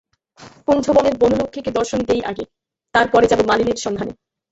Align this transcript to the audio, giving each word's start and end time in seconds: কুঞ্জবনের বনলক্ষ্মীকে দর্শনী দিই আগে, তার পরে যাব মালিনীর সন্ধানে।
কুঞ্জবনের 0.67 1.15
বনলক্ষ্মীকে 1.17 1.71
দর্শনী 1.71 2.03
দিই 2.09 2.21
আগে, 2.31 2.43
তার 2.95 3.05
পরে 3.13 3.25
যাব 3.27 3.39
মালিনীর 3.49 3.83
সন্ধানে। 3.85 4.13